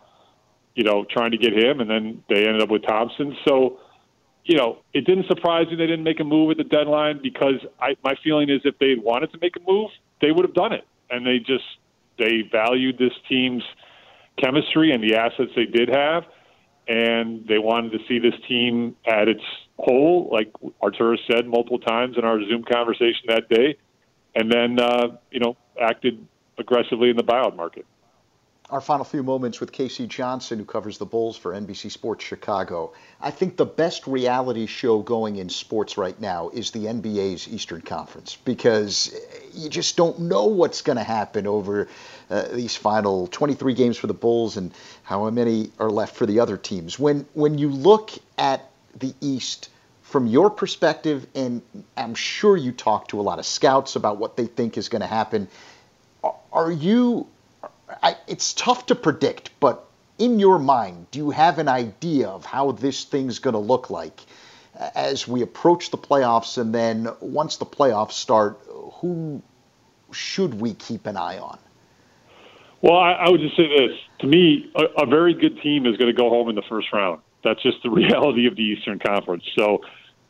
[0.76, 3.34] you know, trying to get him, and then they ended up with Thompson.
[3.48, 3.80] So,
[4.44, 7.64] you know, it didn't surprise me they didn't make a move at the deadline because
[7.80, 10.72] I, my feeling is if they wanted to make a move, they would have done
[10.74, 11.64] it, and they just
[12.18, 13.62] they valued this team's
[14.38, 16.24] chemistry and the assets they did have,
[16.86, 19.42] and they wanted to see this team at its
[19.78, 23.76] whole, like Arturas said multiple times in our Zoom conversation that day,
[24.34, 26.26] and then uh, you know acted
[26.58, 27.86] aggressively in the buyout market.
[28.68, 30.08] Our final few moments with K.C.
[30.08, 32.92] Johnson, who covers the Bulls for NBC Sports Chicago.
[33.20, 37.80] I think the best reality show going in sports right now is the NBA's Eastern
[37.80, 39.14] Conference because
[39.54, 41.86] you just don't know what's going to happen over
[42.28, 44.74] uh, these final 23 games for the Bulls and
[45.04, 46.98] how many are left for the other teams.
[46.98, 49.68] When when you look at the East
[50.02, 51.62] from your perspective, and
[51.96, 55.02] I'm sure you talk to a lot of scouts about what they think is going
[55.02, 55.46] to happen.
[56.52, 57.28] Are you
[58.02, 59.86] I, it's tough to predict, but
[60.18, 63.90] in your mind, do you have an idea of how this thing's going to look
[63.90, 64.20] like
[64.94, 66.58] as we approach the playoffs?
[66.58, 68.58] And then once the playoffs start,
[69.00, 69.42] who
[70.12, 71.58] should we keep an eye on?
[72.82, 73.96] Well, I, I would just say this.
[74.20, 76.92] To me, a, a very good team is going to go home in the first
[76.92, 77.20] round.
[77.42, 79.44] That's just the reality of the Eastern Conference.
[79.56, 79.80] So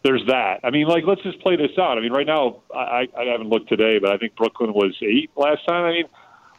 [0.05, 0.61] there's that.
[0.63, 1.99] I mean, like, let's just play this out.
[1.99, 5.31] I mean, right now, I, I haven't looked today, but I think Brooklyn was eight
[5.37, 5.85] last time.
[5.85, 6.05] I mean,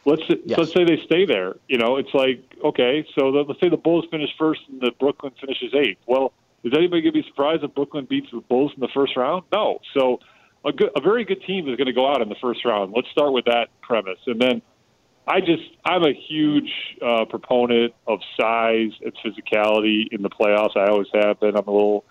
[0.04, 0.58] Let's yes.
[0.58, 1.56] let's say they stay there.
[1.68, 4.92] You know, it's like okay, so the, let's say the Bulls finish first and the
[4.98, 5.98] Brooklyn finishes eighth.
[6.06, 6.32] Well,
[6.64, 9.44] is anybody going to be surprised if Brooklyn beats the Bulls in the first round?
[9.52, 9.80] No.
[9.94, 10.20] So
[10.64, 12.92] a good, a very good team is going to go out in the first round.
[12.94, 14.62] Let's start with that premise, and then
[15.26, 16.70] I just I'm a huge
[17.04, 20.76] uh, proponent of size and physicality in the playoffs.
[20.76, 21.56] I always have been.
[21.56, 22.04] I'm a little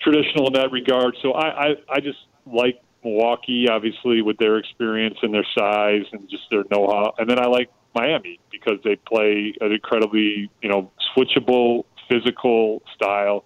[0.00, 1.16] traditional in that regard.
[1.22, 6.28] So I I, I just like Milwaukee, obviously, with their experience and their size and
[6.28, 10.90] just their know-how, and then I like Miami because they play an incredibly, you know,
[11.16, 13.44] switchable, physical style.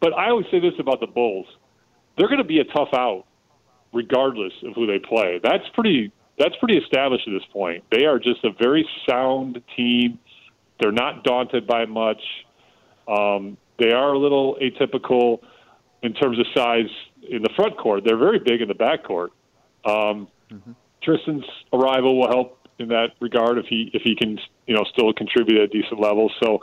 [0.00, 1.46] But I always say this about the Bulls:
[2.16, 3.24] they're going to be a tough out,
[3.92, 5.40] regardless of who they play.
[5.42, 6.12] That's pretty.
[6.36, 7.84] That's pretty established at this point.
[7.92, 10.18] They are just a very sound team.
[10.80, 12.20] They're not daunted by much.
[13.06, 15.38] Um, they are a little atypical
[16.02, 16.90] in terms of size
[17.28, 18.04] in the front court.
[18.04, 19.32] They're very big in the back court.
[19.84, 20.72] Um, mm-hmm.
[21.02, 25.12] Tristan's arrival will help in that regard if he if he can you know still
[25.12, 26.30] contribute at a decent level.
[26.42, 26.60] So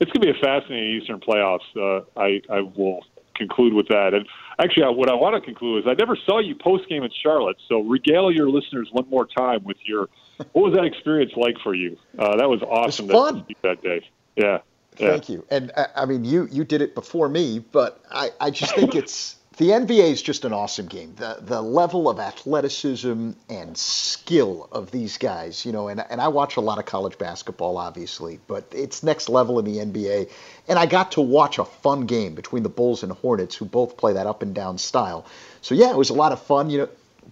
[0.00, 1.60] it's going to be a fascinating Eastern playoffs.
[1.76, 3.00] Uh, I I will
[3.34, 4.14] conclude with that.
[4.14, 4.26] And
[4.58, 7.56] actually, what I want to conclude is I never saw you post game in Charlotte.
[7.68, 10.08] So regale your listeners one more time with your
[10.52, 11.96] what was that experience like for you?
[12.18, 13.10] Uh, that was awesome.
[13.10, 13.46] It was fun.
[13.62, 14.08] That, that day.
[14.36, 14.58] Yeah.
[14.98, 15.10] Yeah.
[15.10, 15.44] Thank you.
[15.50, 19.36] And I mean, you you did it before me, but I, I just think it's
[19.56, 21.14] the NBA is just an awesome game.
[21.16, 26.28] The the level of athleticism and skill of these guys, you know, and and I
[26.28, 30.30] watch a lot of college basketball, obviously, but it's next level in the NBA.
[30.66, 33.96] And I got to watch a fun game between the Bulls and Hornets, who both
[33.96, 35.26] play that up and down style.
[35.60, 36.70] So yeah, it was a lot of fun.
[36.70, 36.88] You know,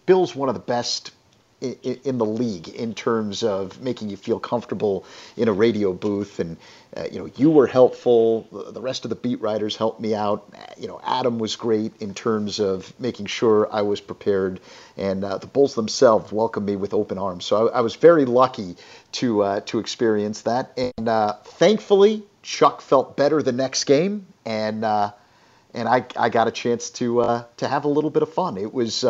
[0.07, 1.11] Bill's one of the best
[1.63, 5.05] in, the league in terms of making you feel comfortable
[5.37, 6.41] in a radio booth.
[6.41, 6.57] And
[6.97, 8.47] uh, you know, you were helpful.
[8.73, 10.53] The rest of the beat writers helped me out.
[10.77, 14.61] You know, Adam was great in terms of making sure I was prepared,
[14.97, 17.47] and uh, the Bulls themselves welcomed me with open arms.
[17.47, 18.77] So I, I was very lucky
[19.13, 20.79] to uh, to experience that.
[20.99, 25.13] And uh, thankfully, Chuck felt better the next game, and uh,
[25.75, 28.59] and I, I got a chance to uh, to have a little bit of fun.
[28.59, 29.05] It was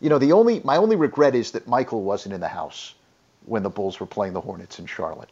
[0.00, 2.94] you know, the only my only regret is that Michael wasn't in the house
[3.46, 5.30] when the Bulls were playing the Hornets in Charlotte.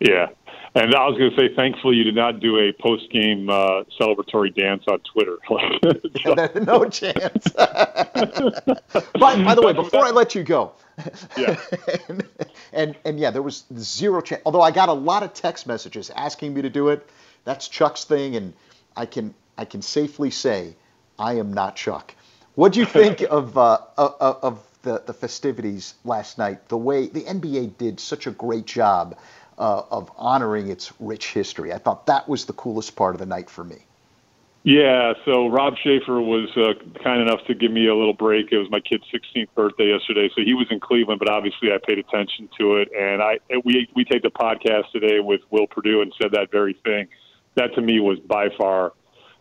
[0.00, 0.28] Yeah,
[0.74, 4.54] and I was going to say, thankfully, you did not do a post-game uh, celebratory
[4.54, 5.38] dance on Twitter.
[6.64, 7.48] no chance.
[7.56, 10.72] but by the way, before I let you go,
[11.36, 11.58] yeah,
[12.08, 12.24] and,
[12.72, 14.42] and, and yeah, there was zero chance.
[14.44, 17.08] Although I got a lot of text messages asking me to do it.
[17.44, 18.52] That's Chuck's thing, and
[18.96, 20.74] I can I can safely say
[21.18, 22.14] I am not Chuck.
[22.58, 27.20] What do you think of, uh, of the, the festivities last night, the way the
[27.20, 29.16] NBA did such a great job
[29.58, 31.72] uh, of honoring its rich history.
[31.72, 33.76] I thought that was the coolest part of the night for me.
[34.64, 38.50] Yeah, so Rob Schaefer was uh, kind enough to give me a little break.
[38.50, 41.78] It was my kid's 16th birthday yesterday, so he was in Cleveland, but obviously I
[41.86, 42.88] paid attention to it.
[42.92, 46.74] And I we we taped a podcast today with Will Perdue and said that very
[46.84, 47.06] thing.
[47.54, 48.94] That to me was by far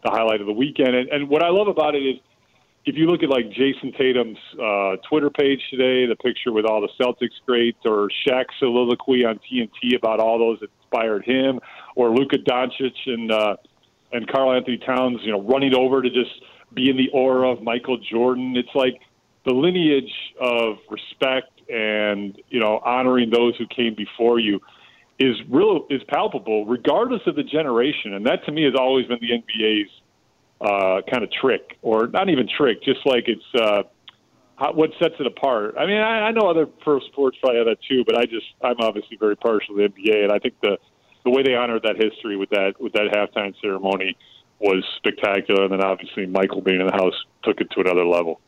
[0.03, 0.95] the highlight of the weekend.
[0.95, 2.19] And, and what I love about it is
[2.87, 6.79] if you look at like Jayson Tatum's uh, Twitter page today, the picture with all
[6.79, 11.59] the Celtics greats, or Shaq's soliloquy on TNT about all those that inspired him,
[11.97, 13.57] or Luka Doncic and uh,
[14.13, 16.31] and Karl-Anthony Towns, you know, running over to just
[16.73, 18.55] be in the aura of Michael Jordan.
[18.55, 19.01] It's like
[19.45, 24.61] the lineage of respect and you know honoring those who came before you
[25.19, 28.13] is real is palpable, regardless of the generation.
[28.13, 29.91] And that to me has always been the NBA's
[30.61, 33.83] uh, kind of trick, or not even trick, just like it's uh,
[34.55, 35.75] how, what sets it apart.
[35.77, 38.47] I mean, I, I know other pro sports probably have that too, but I just
[38.61, 40.77] I'm obviously very partial to the NBA, and I think the
[41.23, 44.17] the way they honored that history with that with that halftime ceremony
[44.59, 45.63] was spectacular.
[45.63, 48.39] And then obviously Michael being in the house took it to another level.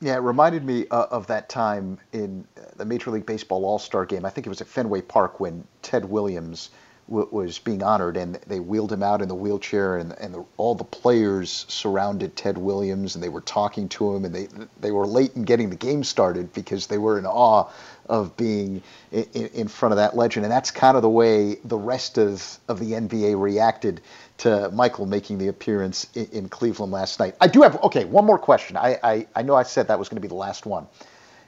[0.00, 2.44] Yeah, it reminded me uh, of that time in
[2.76, 4.24] the Major League Baseball All Star game.
[4.24, 6.70] I think it was at Fenway Park when Ted Williams
[7.12, 10.44] w- was being honored, and they wheeled him out in the wheelchair, and, and the,
[10.56, 14.48] all the players surrounded Ted Williams, and they were talking to him, and they
[14.80, 17.68] they were late in getting the game started because they were in awe
[18.06, 21.76] of being in, in front of that legend, and that's kind of the way the
[21.76, 24.00] rest of, of the NBA reacted
[24.38, 27.36] to Michael making the appearance in, in Cleveland last night.
[27.40, 28.76] I do have okay, one more question.
[28.76, 30.86] I I, I know I said that was going to be the last one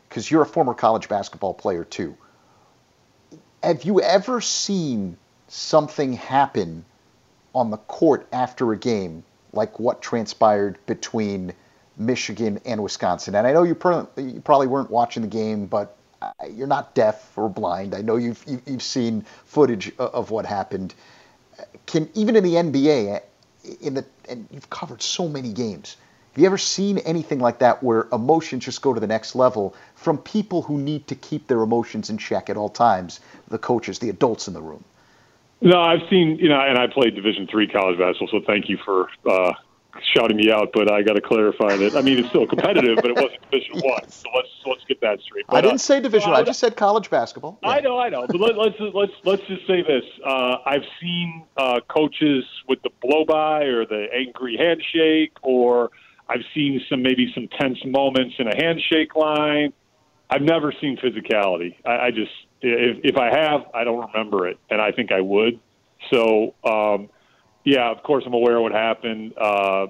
[0.08, 2.16] because you're a former college basketball player too.
[3.62, 5.16] Have you ever seen
[5.54, 6.84] something happen
[7.54, 11.52] on the court after a game, like what transpired between
[11.96, 13.36] Michigan and Wisconsin.
[13.36, 13.76] And I know you,
[14.16, 15.96] you probably weren't watching the game, but
[16.50, 17.94] you're not deaf or blind.
[17.94, 20.94] I know you've you've seen footage of what happened.
[21.86, 25.96] Can even in the NBA, eh, in the and you've covered so many games.
[26.32, 29.76] Have you ever seen anything like that where emotions just go to the next level
[29.94, 33.20] from people who need to keep their emotions in check at all times?
[33.46, 34.82] The coaches, the adults in the room.
[35.64, 38.76] No, I've seen you know, and I played Division three college basketball, so thank you
[38.84, 39.52] for uh,
[40.14, 40.72] shouting me out.
[40.74, 41.96] But I got to clarify that.
[41.96, 44.06] I mean, it's still competitive, but it wasn't Division one.
[44.10, 45.46] So let's let's get that straight.
[45.46, 46.32] But, I didn't uh, say Division.
[46.32, 47.58] I just said college basketball.
[47.62, 47.70] Yeah.
[47.70, 48.26] I know, I know.
[48.26, 50.04] But let, us let's, let's let's just say this.
[50.22, 55.90] Uh, I've seen uh, coaches with the blow by or the angry handshake, or
[56.28, 59.72] I've seen some maybe some tense moments in a handshake line.
[60.28, 61.76] I've never seen physicality.
[61.86, 62.32] I, I just
[62.64, 65.60] if, if I have, I don't remember it, and I think I would.
[66.12, 67.08] So, um,
[67.64, 69.34] yeah, of course, I'm aware of what happened.
[69.38, 69.86] Uh,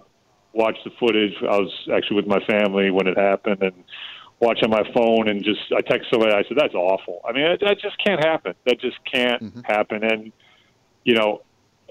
[0.53, 1.35] watched the footage.
[1.43, 3.85] I was actually with my family when it happened, and
[4.41, 6.33] watch on my phone and just I text somebody.
[6.33, 8.55] I said, "That's awful." I mean, that, that just can't happen.
[8.67, 9.61] That just can't mm-hmm.
[9.65, 10.05] happen.
[10.05, 10.33] And
[11.05, 11.43] you know,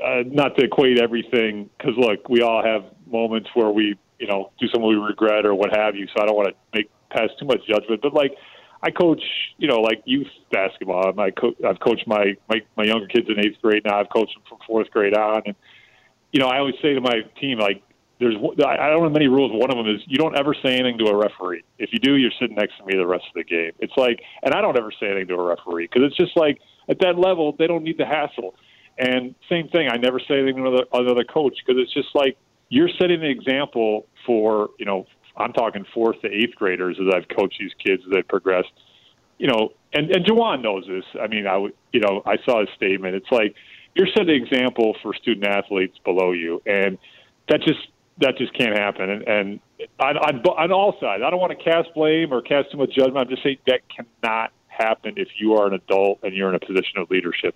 [0.03, 4.51] uh, not to equate everything, because look, we all have moments where we, you know,
[4.59, 6.07] do something we regret or what have you.
[6.07, 8.35] So I don't want to make pass too much judgment, but like
[8.83, 9.23] I coach,
[9.57, 11.17] you know, like youth basketball.
[11.17, 13.99] I co- I've coached my, my my younger kids in eighth grade now.
[13.99, 15.55] I've coached them from fourth grade on, and
[16.33, 17.81] you know, I always say to my team, like,
[18.19, 19.51] there's I don't have many rules.
[19.53, 21.63] One of them is you don't ever say anything to a referee.
[21.79, 23.71] If you do, you're sitting next to me the rest of the game.
[23.79, 26.59] It's like, and I don't ever say anything to a referee because it's just like
[26.89, 28.55] at that level they don't need the hassle.
[28.97, 32.37] And same thing, I never say anything to another, another coach because it's just like
[32.69, 37.27] you're setting the example for you know I'm talking fourth to eighth graders as I've
[37.35, 38.65] coached these kids as they progress.
[39.37, 41.05] You know, and and Juwan knows this.
[41.19, 43.15] I mean, I would, you know, I saw his statement.
[43.15, 43.55] It's like
[43.95, 46.97] you're setting an example for student athletes below you, and
[47.49, 47.87] that just
[48.19, 49.09] that just can't happen.
[49.09, 49.59] And, and
[49.99, 52.91] on, on on all sides, I don't want to cast blame or cast too much
[52.91, 53.17] judgment.
[53.17, 56.59] I'm just saying that cannot happen if you are an adult and you're in a
[56.59, 57.55] position of leadership.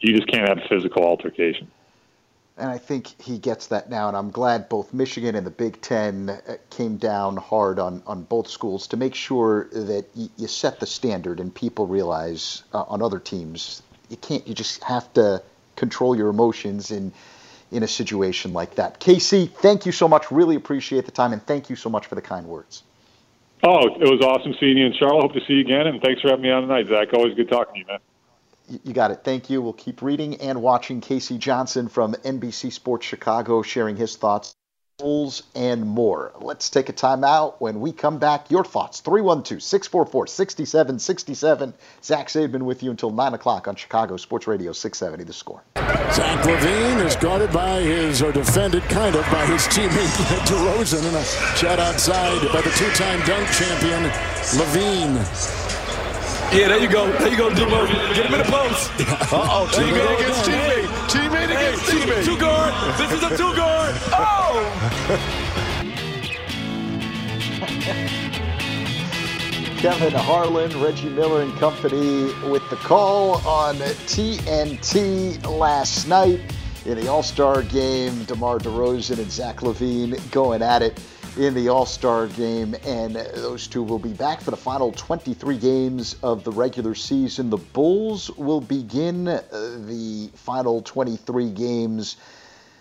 [0.00, 1.70] You just can't have physical altercation
[2.58, 4.08] and I think he gets that now.
[4.08, 8.22] And I'm glad both Michigan and the Big Ten uh, came down hard on, on
[8.22, 12.82] both schools to make sure that y- you set the standard and people realize uh,
[12.82, 14.46] on other teams you can't.
[14.46, 15.42] You just have to
[15.74, 17.12] control your emotions in
[17.72, 19.00] in a situation like that.
[19.00, 20.30] K.C., thank you so much.
[20.30, 22.84] Really appreciate the time, and thank you so much for the kind words.
[23.64, 25.22] Oh, it was awesome seeing you in Charlotte.
[25.22, 27.12] Hope to see you again, and thanks for having me on tonight, Zach.
[27.12, 27.98] Always good talking to you, man.
[28.68, 29.20] You got it.
[29.22, 29.62] Thank you.
[29.62, 31.38] We'll keep reading and watching K.C.
[31.38, 34.56] Johnson from NBC Sports Chicago sharing his thoughts,
[34.98, 36.32] goals, and more.
[36.40, 37.60] Let's take a time out.
[37.60, 41.74] When we come back, your thoughts 312 644 6767.
[42.02, 45.62] Zach Zaidman with you until 9 o'clock on Chicago Sports Radio 670 The Score.
[45.76, 50.08] Zach LaVine is guarded by his, or defended kind of by his teammate
[50.46, 51.24] DeRozan, and a
[51.56, 54.02] shot outside by the two time dunk champion
[54.58, 55.85] LaVine.
[56.52, 57.10] Yeah, there you go.
[57.18, 57.86] There you go, Debo.
[58.14, 58.90] Get him in the post.
[59.32, 60.70] Uh-oh, There you go teammate against again.
[60.70, 61.10] teammate.
[61.10, 62.24] Teammate against two, teammate.
[62.24, 62.72] two guard.
[62.98, 63.94] This is a two guard.
[64.18, 65.42] Oh!
[69.78, 76.40] Kevin Harlan, Reggie Miller and company with the call on TNT last night
[76.86, 78.24] in the All-Star game.
[78.24, 80.98] DeMar DeRozan and Zach LaVine going at it
[81.36, 86.16] in the All-Star game, and those two will be back for the final 23 games
[86.22, 87.50] of the regular season.
[87.50, 92.16] The Bulls will begin uh, the final 23 games.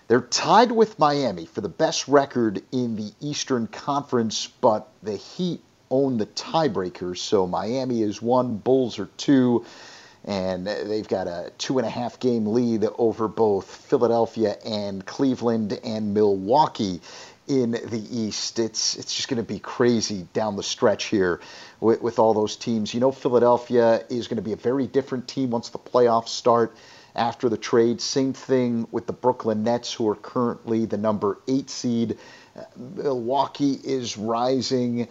[0.08, 5.62] They're tied with Miami for the best record in the Eastern Conference, but the Heat
[5.92, 7.18] own the tiebreaker.
[7.18, 9.66] So Miami is one, Bulls are two,
[10.24, 15.78] and they've got a two and a half game lead over both Philadelphia and Cleveland
[15.84, 17.02] and Milwaukee
[17.48, 18.60] in the East.
[18.60, 21.40] It's it's just going to be crazy down the stretch here
[21.80, 22.94] with, with all those teams.
[22.94, 26.76] You know, Philadelphia is going to be a very different team once the playoffs start
[27.16, 28.02] after the trade.
[28.02, 32.18] Same thing with the Brooklyn Nets, who are currently the number eight seed.
[32.76, 35.08] Milwaukee is rising.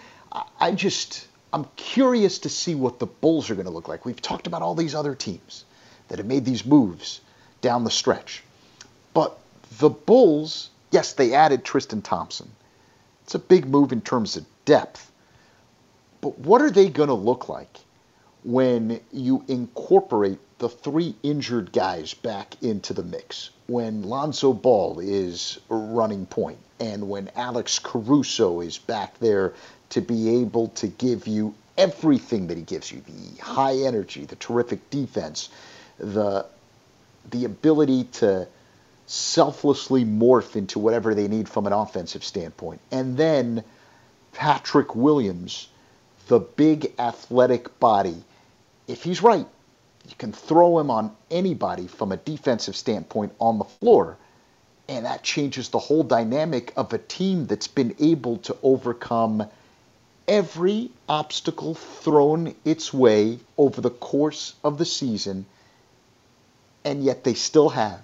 [0.58, 4.04] I just, I'm curious to see what the Bulls are going to look like.
[4.04, 5.64] We've talked about all these other teams
[6.08, 7.20] that have made these moves
[7.60, 8.42] down the stretch.
[9.14, 9.38] But
[9.78, 12.50] the Bulls, yes, they added Tristan Thompson.
[13.24, 15.10] It's a big move in terms of depth.
[16.20, 17.80] But what are they going to look like
[18.44, 23.50] when you incorporate the three injured guys back into the mix?
[23.66, 29.52] When Lonzo Ball is running point and when Alex Caruso is back there
[29.90, 34.36] to be able to give you everything that he gives you the high energy, the
[34.36, 35.48] terrific defense,
[35.98, 36.46] the,
[37.30, 38.46] the ability to
[39.06, 42.80] selflessly morph into whatever they need from an offensive standpoint.
[42.90, 43.64] And then
[44.32, 45.68] Patrick Williams,
[46.28, 48.22] the big athletic body,
[48.88, 49.46] if he's right,
[50.08, 54.16] you can throw him on anybody from a defensive standpoint on the floor.
[54.88, 59.48] And that changes the whole dynamic of a team that's been able to overcome
[60.28, 65.46] every obstacle thrown its way over the course of the season,
[66.84, 68.02] and yet they still have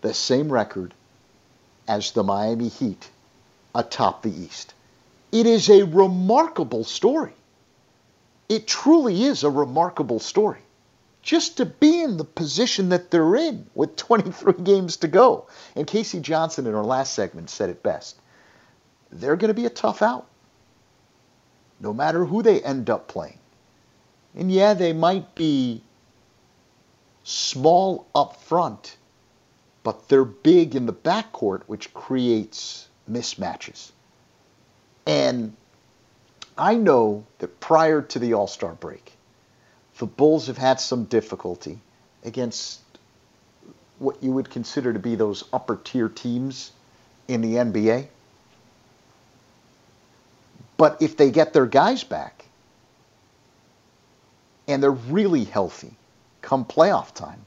[0.00, 0.94] the same record
[1.88, 3.10] as the Miami Heat
[3.74, 4.74] atop the East.
[5.32, 7.32] It is a remarkable story.
[8.48, 10.60] It truly is a remarkable story.
[11.22, 15.46] Just to be in the position that they're in with 23 games to go.
[15.76, 16.20] And K.C.
[16.20, 18.16] Johnson in our last segment said it best.
[19.12, 20.26] They're going to be a tough out,
[21.80, 23.38] no matter who they end up playing.
[24.34, 25.82] And yeah, they might be
[27.24, 28.96] small up front,
[29.82, 33.90] but they're big in the backcourt, which creates mismatches.
[35.06, 35.56] And
[36.56, 39.12] I know that prior to the All Star break,
[39.98, 41.78] the Bulls have had some difficulty
[42.24, 42.80] against
[43.98, 46.72] what you would consider to be those upper tier teams
[47.28, 48.06] in the NBA.
[50.76, 52.46] But if they get their guys back
[54.66, 55.94] and they're really healthy
[56.40, 57.44] come playoff time,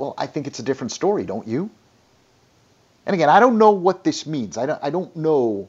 [0.00, 1.70] well, I think it's a different story, don't you?
[3.06, 4.56] And again, I don't know what this means.
[4.56, 5.68] I don't, I don't know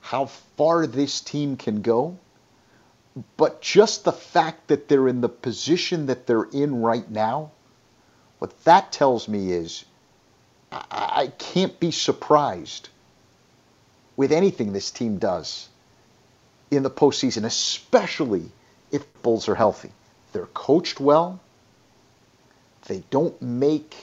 [0.00, 2.18] how far this team can go.
[3.36, 7.50] But just the fact that they're in the position that they're in right now,
[8.38, 9.84] what that tells me is
[10.70, 12.88] I, I can't be surprised
[14.16, 15.68] with anything this team does
[16.70, 18.50] in the postseason, especially
[18.90, 19.92] if Bulls are healthy.
[20.32, 21.40] They're coached well.
[22.86, 23.94] They don't make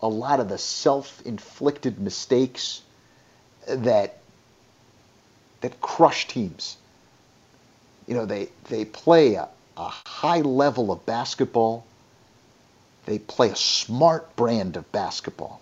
[0.00, 2.82] a lot of the self-inflicted mistakes
[3.66, 4.18] that
[5.60, 6.76] that crush teams.
[8.06, 11.84] You know, they they play a, a high level of basketball.
[13.06, 15.60] They play a smart brand of basketball.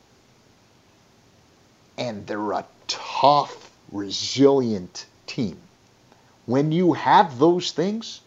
[1.97, 5.59] And they're a tough, resilient team.
[6.47, 8.21] When you have those things,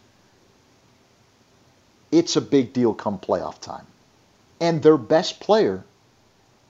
[2.12, 3.86] it's a big deal come playoff time.
[4.60, 5.84] And their best player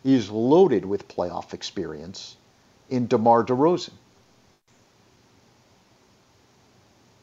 [0.05, 2.37] is loaded with playoff experience
[2.91, 3.93] in DeMar DeRozan.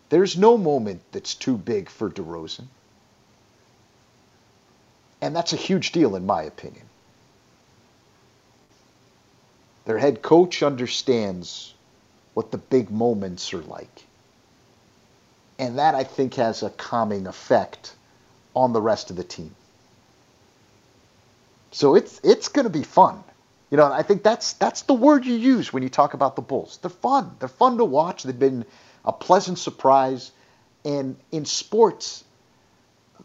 [0.10, 2.66] There's no moment that's too big for DeRozan.
[5.22, 6.86] And that's a huge deal, in my opinion.
[9.86, 11.74] Their head coach understands
[12.34, 14.06] what the big moments are like.
[15.60, 17.94] And that, I think, has a calming effect
[18.56, 19.56] on the rest of the team.
[21.72, 23.24] So it's it's going to be fun.
[23.70, 26.42] You know, I think that's that's the word you use when you talk about the
[26.42, 26.78] Bulls.
[26.82, 27.36] They're fun.
[27.40, 28.24] They're fun to watch.
[28.24, 28.66] They've been
[29.06, 30.32] a pleasant surprise.
[30.84, 32.24] And in sports,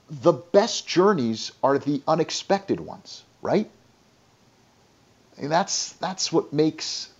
[0.08, 3.68] the best journeys are the unexpected ones, right?
[5.38, 7.10] And that's that's what makes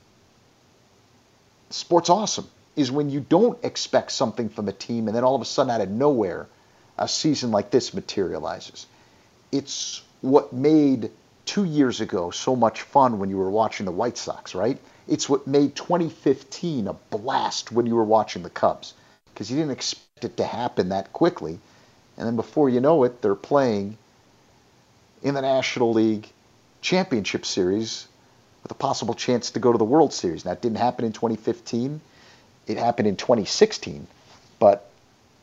[1.71, 5.43] sports awesome is when you don't expect something from a team and then all of
[5.43, 6.47] a sudden out of nowhere
[6.99, 8.87] a season like this materializes.
[9.51, 11.11] It's what made
[11.47, 14.79] 2 years ago so much fun when you were watching the White Sox, right?
[15.09, 18.95] It's what made 2015 a blast when you were watching the Cubs
[19.33, 21.59] because you didn't expect it to happen that quickly.
[22.17, 23.99] And then before you know it, they're playing
[25.23, 26.29] in the National League
[26.81, 28.09] Championship Series
[28.63, 30.45] with a possible chance to go to the World Series.
[30.45, 32.01] That didn't happen in 2015.
[32.67, 34.07] It happened in 2016.
[34.59, 34.91] But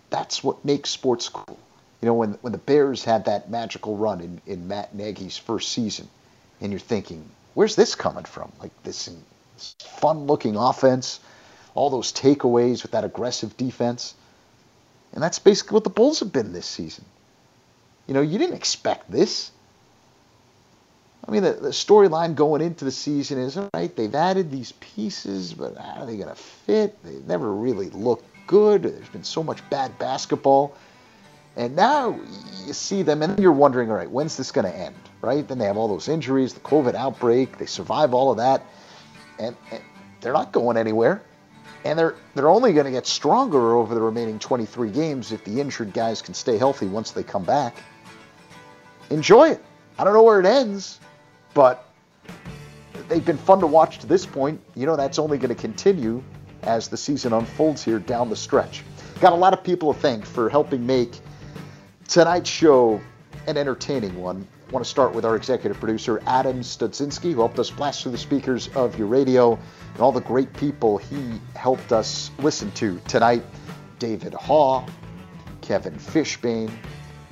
[0.10, 1.60] that's what makes sports cool.
[2.04, 5.72] You know, when, when the Bears had that magical run in, in Matt Nagy's first
[5.72, 6.10] season,
[6.60, 7.24] and you're thinking,
[7.54, 8.52] where's this coming from?
[8.60, 9.10] Like this,
[9.54, 11.22] this fun looking offense,
[11.76, 14.16] all those takeaways with that aggressive defense.
[15.14, 17.06] And that's basically what the Bulls have been this season.
[18.06, 19.50] You know, you didn't expect this.
[21.26, 24.74] I mean, the, the storyline going into the season is all right, they've added these
[24.74, 27.02] pieces, but how are they going to fit?
[27.02, 28.84] They never really looked good.
[28.84, 30.76] There's been so much bad basketball.
[31.56, 32.20] And now
[32.66, 35.48] you see them, and you're wondering, all right, when's this going to end, right?
[35.48, 38.66] Then they have all those injuries, the COVID outbreak, they survive all of that,
[39.38, 39.82] and, and
[40.22, 41.22] they're not going anywhere.
[41.86, 45.60] And they're they're only going to get stronger over the remaining 23 games if the
[45.60, 47.76] injured guys can stay healthy once they come back.
[49.10, 49.62] Enjoy it.
[50.00, 51.02] I don't know where it ends,
[51.54, 51.90] but
[53.10, 54.62] they've been fun to watch to this point.
[54.76, 56.24] You know that's only going to continue
[56.62, 58.82] as the season unfolds here down the stretch.
[59.20, 61.20] Got a lot of people to thank for helping make
[62.08, 63.02] tonight's show
[63.48, 64.48] an entertaining one.
[64.68, 68.14] I want to start with our executive producer, Adam Studzinski, who helped us blast through
[68.14, 69.54] the speakers of your radio
[69.94, 73.44] and all the great people he helped us listen to tonight.
[74.00, 74.88] David Haugh,
[75.62, 76.72] Kevin Fishbain,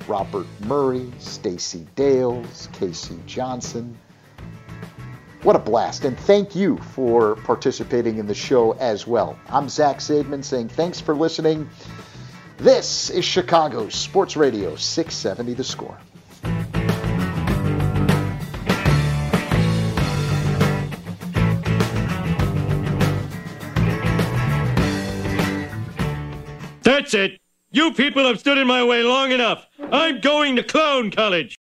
[0.06, 3.18] Robert Murray, Stacy Dales, K.C.
[3.26, 3.96] Johnson.
[5.42, 6.04] What a blast.
[6.04, 9.36] And thank you for participating in the show as well.
[9.48, 11.68] I'm Zach Zaidman saying thanks for listening.
[12.62, 15.98] This is Chicago's Sports Radio 670 The Score.
[26.84, 27.40] That's it.
[27.72, 29.66] You people have stood in my way long enough.
[29.90, 31.50] I'm going to clown college.